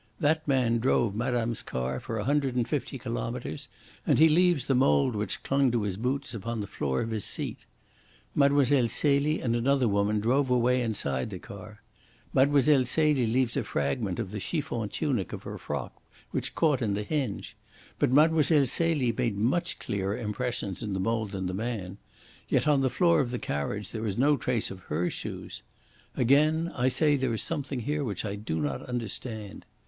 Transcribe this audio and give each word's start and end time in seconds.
That 0.19 0.47
man 0.47 0.79
drove 0.79 1.13
madame's 1.13 1.61
car 1.61 1.99
for 1.99 2.17
a 2.17 2.23
hundred 2.23 2.55
and 2.55 2.67
fifty 2.67 2.97
kilometres, 2.97 3.67
and 4.07 4.17
he 4.17 4.29
leaves 4.29 4.65
the 4.65 4.73
mould 4.73 5.15
which 5.15 5.43
clung 5.43 5.69
to 5.71 5.83
his 5.83 5.95
boots 5.95 6.33
upon 6.33 6.59
the 6.59 6.65
floor 6.65 7.01
of 7.01 7.11
his 7.11 7.23
seat. 7.23 7.67
Mlle. 8.33 8.65
Celie 8.87 9.39
and 9.41 9.55
another 9.55 9.87
woman 9.87 10.19
drove 10.19 10.49
away 10.49 10.81
inside 10.81 11.29
the 11.29 11.37
car. 11.37 11.83
Mlle. 12.33 12.83
Celie 12.83 13.27
leaves 13.27 13.55
a 13.55 13.63
fragment 13.63 14.17
of 14.17 14.31
the 14.31 14.39
chiffon 14.39 14.89
tunic 14.89 15.33
of 15.33 15.43
her 15.43 15.59
frock 15.59 16.01
which 16.31 16.55
caught 16.55 16.81
in 16.81 16.95
the 16.95 17.03
hinge. 17.03 17.55
But 17.99 18.09
Mlle. 18.11 18.41
Celie 18.65 19.11
made 19.15 19.37
much 19.37 19.77
clearer 19.77 20.17
impressions 20.17 20.81
in 20.81 20.93
the 20.93 20.99
mould 20.99 21.29
than 21.29 21.45
the 21.45 21.53
man. 21.53 21.99
Yet 22.49 22.67
on 22.67 22.81
the 22.81 22.89
floor 22.89 23.19
of 23.19 23.29
the 23.29 23.37
carriage 23.37 23.91
there 23.91 24.07
is 24.07 24.17
no 24.17 24.35
trace 24.35 24.71
of 24.71 24.79
her 24.89 25.11
shoes. 25.11 25.61
Again 26.17 26.71
I 26.73 26.87
say 26.87 27.15
there 27.17 27.35
is 27.35 27.43
something 27.43 27.81
here 27.81 28.03
which 28.03 28.25
I 28.25 28.33
do 28.33 28.59
not 28.59 28.81
understand." 28.89 29.63